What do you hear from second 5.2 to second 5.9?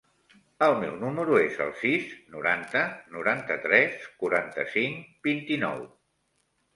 vint-i-nou.